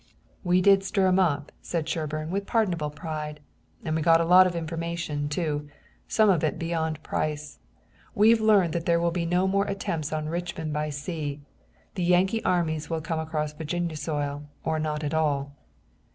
"We 0.43 0.61
did 0.61 0.83
stir 0.83 1.05
'em 1.09 1.19
up," 1.19 1.51
said 1.61 1.87
Sherburne 1.87 2.31
with 2.31 2.47
pardonable 2.47 2.89
pride, 2.89 3.39
"and 3.85 3.95
we 3.95 4.01
got 4.01 4.19
a 4.19 4.25
lot 4.25 4.47
of 4.47 4.55
information, 4.55 5.29
too, 5.29 5.69
some 6.07 6.27
of 6.27 6.43
it 6.43 6.57
beyond 6.57 7.03
price. 7.03 7.59
We've 8.15 8.41
learned 8.41 8.73
that 8.73 8.87
there 8.87 8.99
will 8.99 9.11
be 9.11 9.27
no 9.27 9.47
more 9.47 9.65
attempts 9.65 10.11
on 10.11 10.27
Richmond 10.27 10.73
by 10.73 10.89
sea. 10.89 11.41
The 11.93 12.03
Yankee 12.03 12.43
armies 12.43 12.89
will 12.89 13.01
come 13.01 13.19
across 13.19 13.53
Virginia 13.53 13.95
soil 13.95 14.45
or 14.63 14.79
not 14.79 15.03
at 15.03 15.13
all." 15.13 15.53